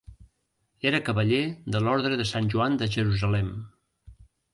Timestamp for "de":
1.75-1.81, 2.21-2.25, 2.83-2.87